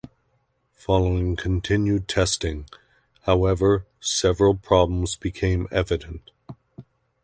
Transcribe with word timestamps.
Following 0.73 1.35
continued 1.35 2.07
testing, 2.07 2.67
however, 3.25 3.85
several 3.99 4.55
problems 4.55 5.15
became 5.15 5.67
evident. 5.71 6.31